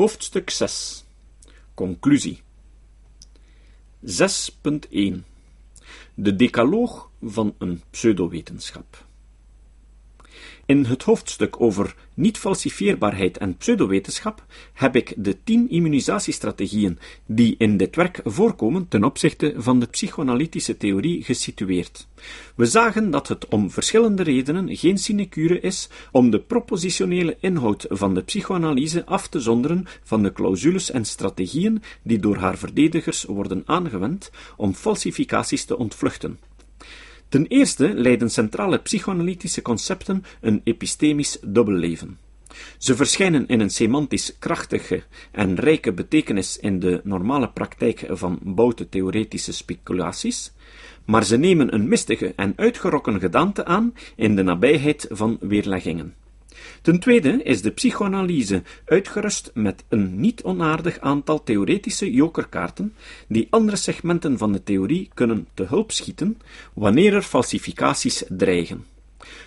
Hoofdstuk 0.00 0.50
6 0.50 1.04
Conclusie. 1.74 2.42
6.1 4.06 5.24
De 6.14 6.36
decaloog 6.36 7.10
van 7.22 7.54
een 7.58 7.82
pseudowetenschap 7.90 9.06
in 10.66 10.84
het 10.84 11.02
hoofdstuk 11.02 11.60
over 11.60 11.94
niet-falsifieerbaarheid 12.14 13.38
en 13.38 13.56
pseudowetenschap 13.56 14.44
heb 14.72 14.96
ik 14.96 15.14
de 15.16 15.36
tien 15.44 15.70
immunisatiestrategieën 15.70 16.98
die 17.26 17.54
in 17.58 17.76
dit 17.76 17.96
werk 17.96 18.20
voorkomen 18.24 18.88
ten 18.88 19.04
opzichte 19.04 19.54
van 19.56 19.80
de 19.80 19.86
psychoanalytische 19.86 20.76
theorie 20.76 21.24
gesitueerd. 21.24 22.08
We 22.54 22.66
zagen 22.66 23.10
dat 23.10 23.28
het 23.28 23.48
om 23.48 23.70
verschillende 23.70 24.22
redenen 24.22 24.76
geen 24.76 24.98
sinecure 24.98 25.60
is 25.60 25.88
om 26.12 26.30
de 26.30 26.40
propositionele 26.40 27.36
inhoud 27.40 27.86
van 27.88 28.14
de 28.14 28.22
psychoanalyse 28.22 29.06
af 29.06 29.28
te 29.28 29.40
zonderen 29.40 29.86
van 30.02 30.22
de 30.22 30.32
clausules 30.32 30.90
en 30.90 31.04
strategieën 31.04 31.82
die 32.02 32.18
door 32.18 32.36
haar 32.36 32.58
verdedigers 32.58 33.24
worden 33.24 33.62
aangewend 33.66 34.30
om 34.56 34.74
falsificaties 34.74 35.64
te 35.64 35.78
ontvluchten. 35.78 36.38
Ten 37.30 37.46
eerste 37.46 37.94
leiden 37.94 38.30
centrale 38.30 38.78
psychoanalytische 38.78 39.62
concepten 39.62 40.24
een 40.40 40.60
epistemisch 40.64 41.38
dubbelleven. 41.42 42.18
Ze 42.78 42.96
verschijnen 42.96 43.46
in 43.48 43.60
een 43.60 43.70
semantisch 43.70 44.38
krachtige 44.38 45.02
en 45.30 45.54
rijke 45.54 45.92
betekenis 45.92 46.58
in 46.58 46.78
de 46.78 47.00
normale 47.04 47.48
praktijk 47.48 48.06
van 48.08 48.38
boute 48.42 48.88
theoretische 48.88 49.52
speculaties, 49.52 50.52
maar 51.04 51.24
ze 51.24 51.36
nemen 51.36 51.74
een 51.74 51.88
mistige 51.88 52.32
en 52.36 52.52
uitgerokken 52.56 53.20
gedaante 53.20 53.64
aan 53.64 53.94
in 54.16 54.36
de 54.36 54.42
nabijheid 54.42 55.06
van 55.10 55.38
weerleggingen. 55.40 56.14
Ten 56.82 56.98
tweede 56.98 57.42
is 57.42 57.62
de 57.62 57.70
psychoanalyse 57.70 58.62
uitgerust 58.84 59.50
met 59.54 59.84
een 59.88 60.20
niet 60.20 60.42
onaardig 60.42 61.00
aantal 61.00 61.42
theoretische 61.42 62.12
jokerkaarten 62.12 62.94
die 63.28 63.46
andere 63.50 63.76
segmenten 63.76 64.38
van 64.38 64.52
de 64.52 64.62
theorie 64.62 65.10
kunnen 65.14 65.48
te 65.54 65.64
hulp 65.64 65.92
schieten 65.92 66.38
wanneer 66.74 67.14
er 67.14 67.22
falsificaties 67.22 68.24
dreigen. 68.28 68.84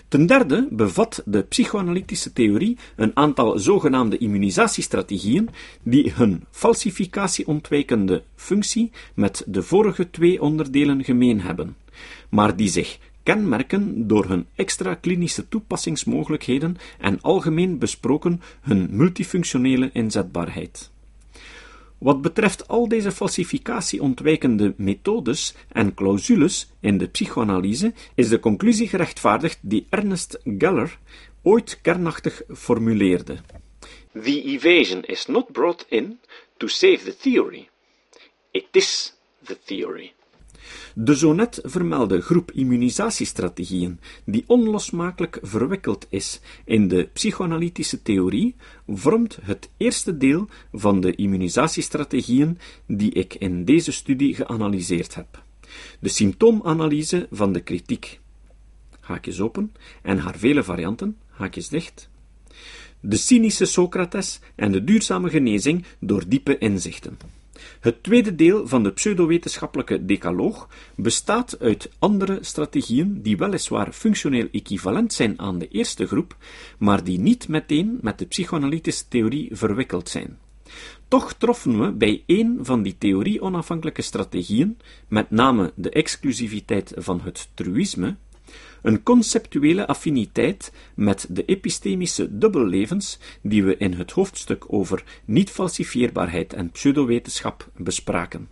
Ten 0.08 0.26
derde 0.26 0.68
bevat 0.72 1.22
de 1.26 1.42
psychoanalytische 1.42 2.34
theorie 2.34 2.78
een 2.96 3.12
aantal 3.14 3.60
zogenaamde 3.60 4.18
immunisatiestrategieën 4.18 5.50
die 5.84 6.12
hun 6.12 6.44
falsificatie-ontwijkende 6.52 8.24
functie 8.36 8.92
met 9.14 9.44
de 9.48 9.64
vorige 9.64 10.10
twee 10.10 10.42
onderdelen 10.42 11.04
gemeen 11.04 11.42
hebben, 11.42 11.76
maar 12.30 12.56
die 12.56 12.70
zich 12.70 13.00
kenmerken 13.24 14.08
door 14.08 14.26
hun 14.26 14.48
extra 14.56 14.96
klinische 14.96 15.48
toepassingsmogelijkheden 15.48 16.78
en 17.00 17.22
algemeen 17.22 17.78
besproken 17.78 18.42
hun 18.62 18.88
multifunctionele 18.92 19.90
inzetbaarheid. 19.94 20.92
Wat 21.98 22.22
betreft 22.22 22.68
al 22.68 22.88
deze 22.88 23.12
falsificatie-ontwijkende 23.12 24.74
methodes 24.78 25.56
en 25.68 25.94
clausules 25.94 26.72
in 26.80 26.98
de 26.98 27.08
psychoanalyse, 27.08 27.94
is 28.16 28.30
de 28.30 28.40
conclusie 28.40 28.88
gerechtvaardigd 28.88 29.60
die 29.62 29.88
Ernest 29.90 30.40
Geller 30.58 30.98
ooit 31.42 31.80
kernachtig 31.82 32.42
formuleerde. 32.50 33.38
The 34.12 34.44
evasion 34.44 35.04
is 35.04 35.26
not 35.26 35.52
brought 35.52 35.86
in 35.90 36.20
to 36.58 36.68
save 36.68 37.04
the 37.04 37.16
theory. 37.16 37.70
It 38.52 38.68
is 38.72 39.14
the 39.44 39.58
theory. 39.66 40.14
De 40.96 41.16
zo 41.16 41.34
net 41.34 41.60
vermelde 41.64 42.22
groep 42.22 42.52
immunisatiestrategieën, 42.52 44.00
die 44.26 44.44
onlosmakelijk 44.48 45.40
verwikkeld 45.42 46.08
is 46.10 46.40
in 46.66 46.88
de 46.88 47.10
psychoanalytische 47.14 48.02
theorie, 48.02 48.56
vormt 48.88 49.38
het 49.42 49.70
eerste 49.78 50.18
deel 50.18 50.48
van 50.72 51.02
de 51.02 51.16
immunisatiestrategieën 51.16 52.58
die 52.86 53.12
ik 53.12 53.34
in 53.34 53.66
deze 53.66 53.92
studie 53.92 54.36
geanalyseerd 54.36 55.16
heb. 55.16 55.44
De 56.00 56.10
symptoomanalyse 56.10 57.28
van 57.32 57.54
de 57.54 57.62
kritiek, 57.62 58.20
haakjes 59.00 59.40
open, 59.40 59.74
en 60.02 60.18
haar 60.18 60.38
vele 60.38 60.64
varianten, 60.64 61.18
haakjes 61.30 61.68
dicht, 61.68 62.10
de 63.00 63.18
cynische 63.18 63.66
Socrates 63.66 64.40
en 64.56 64.72
de 64.72 64.84
duurzame 64.84 65.30
genezing 65.30 65.86
door 66.00 66.24
diepe 66.28 66.58
inzichten. 66.58 67.18
Het 67.80 68.04
tweede 68.04 68.36
deel 68.36 68.68
van 68.68 68.84
de 68.84 68.92
pseudowetenschappelijke 68.92 70.06
decaloog 70.06 70.70
bestaat 70.96 71.60
uit 71.60 71.90
andere 72.00 72.38
strategieën 72.42 73.22
die 73.22 73.38
weliswaar 73.38 73.92
functioneel 73.92 74.48
equivalent 74.52 75.14
zijn 75.14 75.40
aan 75.40 75.60
de 75.60 75.68
eerste 75.68 76.08
groep, 76.08 76.36
maar 76.78 77.04
die 77.04 77.20
niet 77.20 77.48
meteen 77.48 77.98
met 78.02 78.20
de 78.20 78.26
psychoanalytische 78.26 79.08
theorie 79.08 79.50
verwikkeld 79.52 80.10
zijn. 80.10 80.38
Toch 81.08 81.34
troffen 81.34 81.80
we 81.80 81.92
bij 81.92 82.24
één 82.26 82.58
van 82.62 82.84
die 82.84 82.98
theorie-onafhankelijke 82.98 84.02
strategieën, 84.02 84.78
met 85.08 85.32
name 85.32 85.72
de 85.76 85.90
exclusiviteit 85.90 86.94
van 86.96 87.22
het 87.22 87.50
truïsme, 87.54 88.16
een 88.82 89.04
conceptuele 89.04 89.88
affiniteit 89.88 90.72
met 90.96 91.26
de 91.30 91.46
epistemische 91.46 92.38
dubbellevens 92.38 93.20
die 93.42 93.64
we 93.64 93.78
in 93.78 93.94
het 93.94 94.12
hoofdstuk 94.12 94.66
over 94.68 95.04
niet-falsifieerbaarheid 95.26 96.54
en 96.54 96.72
pseudowetenschap 96.72 97.70
bespraken. 97.78 98.50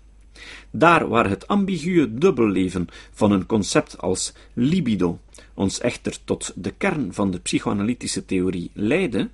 Daar 0.71 1.07
waar 1.07 1.29
het 1.29 1.47
ambiguë 1.47 2.07
dubbelleven 2.17 2.87
van 3.11 3.31
een 3.31 3.45
concept 3.45 3.97
als 3.97 4.33
libido 4.53 5.19
ons 5.53 5.79
echter 5.79 6.17
tot 6.23 6.53
de 6.55 6.71
kern 6.71 7.13
van 7.13 7.31
de 7.31 7.39
psychoanalytische 7.39 8.25
theorie 8.25 8.71
leidde, 8.73 9.29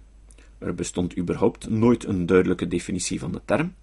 er 0.59 0.75
bestond 0.75 1.17
überhaupt 1.17 1.69
nooit 1.69 2.05
een 2.05 2.25
duidelijke 2.25 2.67
definitie 2.67 3.19
van 3.19 3.31
de 3.31 3.41
term, 3.45 3.73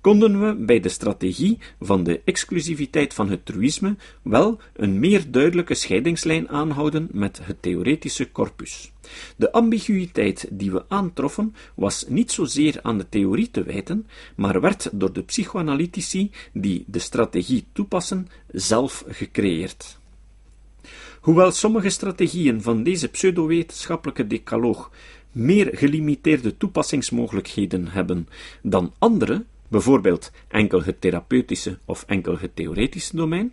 konden 0.00 0.46
we 0.46 0.54
bij 0.54 0.80
de 0.80 0.88
strategie 0.88 1.58
van 1.80 2.04
de 2.04 2.20
exclusiviteit 2.24 3.14
van 3.14 3.30
het 3.30 3.46
truïsme 3.46 3.96
wel 4.22 4.60
een 4.72 4.98
meer 4.98 5.30
duidelijke 5.30 5.74
scheidingslijn 5.74 6.48
aanhouden 6.48 7.08
met 7.12 7.40
het 7.42 7.62
theoretische 7.62 8.32
corpus. 8.32 8.92
De 9.36 9.52
ambiguïteit 9.52 10.48
die 10.50 10.70
we 10.70 10.84
aantroffen 10.88 11.54
was 11.74 12.04
niet 12.08 12.32
zozeer 12.32 12.78
aan 12.82 12.98
de 12.98 13.08
theorie 13.08 13.50
te 13.50 13.62
wijten, 13.62 14.06
maar 14.36 14.60
werd 14.60 14.88
door 14.92 15.12
de 15.12 15.22
psychoanalytici 15.22 16.30
die 16.52 16.84
de 16.86 16.98
strategie 16.98 17.64
toepassen 17.72 18.28
zelf 18.52 19.04
gecreëerd. 19.08 19.98
Hoewel 21.20 21.50
sommige 21.50 21.88
strategieën 21.88 22.62
van 22.62 22.82
deze 22.82 23.08
pseudowetenschappelijke 23.08 24.26
decaloog 24.26 24.90
meer 25.32 25.70
gelimiteerde 25.72 26.56
toepassingsmogelijkheden 26.56 27.88
hebben 27.88 28.28
dan 28.62 28.92
andere, 28.98 29.44
bijvoorbeeld 29.68 30.30
enkel 30.48 30.82
het 30.82 31.00
therapeutische 31.00 31.78
of 31.84 32.04
enkel 32.06 32.38
het 32.38 32.56
theoretische 32.56 33.16
domein, 33.16 33.52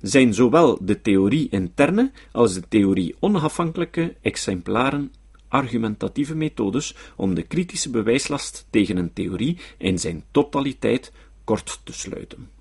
zijn 0.00 0.34
zowel 0.34 0.78
de 0.80 1.02
theorie 1.02 1.48
interne 1.50 2.10
als 2.32 2.54
de 2.54 2.62
theorie 2.68 3.14
onafhankelijke 3.20 4.14
exemplaren 4.20 5.12
argumentatieve 5.48 6.34
methodes 6.34 6.94
om 7.16 7.34
de 7.34 7.42
kritische 7.42 7.90
bewijslast 7.90 8.66
tegen 8.70 8.96
een 8.96 9.12
theorie 9.12 9.58
in 9.78 9.98
zijn 9.98 10.24
totaliteit 10.30 11.12
kort 11.44 11.80
te 11.84 11.92
sluiten. 11.92 12.55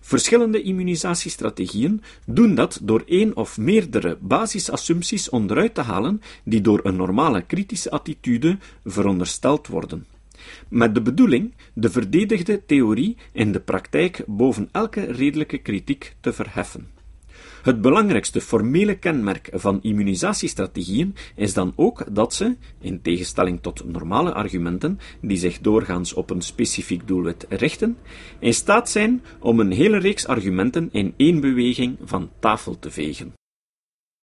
Verschillende 0.00 0.62
immunisatiestrategieën 0.62 2.02
doen 2.26 2.54
dat 2.54 2.78
door 2.82 3.02
één 3.06 3.36
of 3.36 3.58
meerdere 3.58 4.18
basisassumpties 4.20 5.28
onderuit 5.28 5.74
te 5.74 5.80
halen 5.80 6.22
die 6.44 6.60
door 6.60 6.80
een 6.82 6.96
normale 6.96 7.42
kritische 7.42 7.90
attitude 7.90 8.58
verondersteld 8.84 9.66
worden 9.66 10.06
met 10.68 10.94
de 10.94 11.02
bedoeling 11.02 11.54
de 11.72 11.90
verdedigde 11.90 12.64
theorie 12.66 13.16
in 13.32 13.52
de 13.52 13.60
praktijk 13.60 14.22
boven 14.26 14.68
elke 14.72 15.04
redelijke 15.04 15.58
kritiek 15.58 16.14
te 16.20 16.32
verheffen. 16.32 16.97
Het 17.68 17.80
belangrijkste 17.80 18.40
formele 18.40 18.94
kenmerk 18.94 19.48
van 19.52 19.78
immunisatiestrategieën 19.82 21.14
is 21.34 21.54
dan 21.54 21.72
ook 21.76 22.04
dat 22.10 22.34
ze, 22.34 22.56
in 22.80 23.02
tegenstelling 23.02 23.62
tot 23.62 23.84
normale 23.92 24.32
argumenten 24.32 24.98
die 25.20 25.36
zich 25.36 25.58
doorgaans 25.58 26.14
op 26.14 26.30
een 26.30 26.42
specifiek 26.42 27.06
doelwit 27.06 27.46
richten, 27.48 27.98
in 28.38 28.54
staat 28.54 28.90
zijn 28.90 29.22
om 29.40 29.60
een 29.60 29.70
hele 29.70 29.98
reeks 29.98 30.26
argumenten 30.26 30.88
in 30.92 31.14
één 31.16 31.40
beweging 31.40 31.96
van 32.04 32.30
tafel 32.38 32.78
te 32.78 32.90
vegen. 32.90 33.34